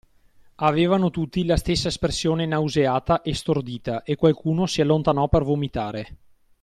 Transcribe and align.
Avevano 0.55 1.11
tutti 1.11 1.45
la 1.45 1.57
stessa 1.57 1.89
espressione 1.89 2.47
nauseata 2.47 3.21
e 3.21 3.35
stordita, 3.35 4.01
e 4.01 4.15
qualcuno 4.15 4.65
si 4.65 4.81
allontanò 4.81 5.27
per 5.29 5.43
vomitare. 5.43 6.17